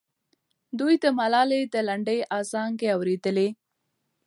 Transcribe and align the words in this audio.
دوی 0.79 0.95
د 1.03 1.05
ملالۍ 1.17 1.61
د 1.73 1.75
لنډۍ 1.87 2.19
ازانګې 2.39 2.89
اورېدلې. 2.95 3.49